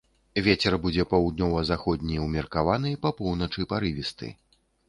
[0.45, 4.27] Вецер будзе паўднёва-заходні ўмеркаваны, па поўначы парывісты.